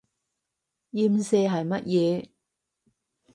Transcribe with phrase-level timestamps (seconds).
[0.93, 2.29] 鹽蛇係乜嘢？